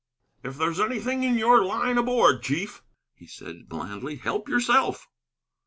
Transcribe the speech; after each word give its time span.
"If 0.43 0.57
there's 0.57 0.79
anything 0.79 1.21
in 1.21 1.37
your 1.37 1.63
line 1.63 1.99
aboard, 1.99 2.41
chief," 2.41 2.81
he 3.13 3.27
said 3.27 3.69
blandly, 3.69 4.15
"help 4.15 4.49
yourself!" 4.49 5.07